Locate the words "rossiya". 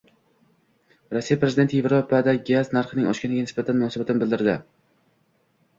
1.15-1.37